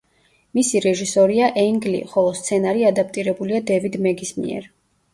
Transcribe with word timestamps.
მისი 0.59 0.79
რეჟისორია 0.85 1.51
ენგ 1.65 1.87
ლი, 1.95 2.01
ხოლო 2.15 2.33
სცენარი 2.41 2.91
ადაპტირებულია 2.95 3.65
დევიდ 3.73 4.03
მეგის 4.11 4.39
მიერ. 4.43 4.71